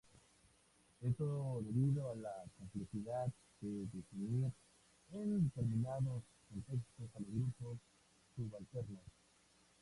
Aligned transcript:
Esto 1.03 1.61
debido 1.63 2.09
a 2.09 2.15
la 2.15 2.31
complejidad 2.57 3.27
de 3.59 3.85
definir 3.93 4.51
en 5.13 5.43
determinados 5.43 6.23
contextos 6.49 7.07
a 7.15 7.19
los 7.19 7.29
grupos 7.29 7.77
subalternos. 8.35 9.03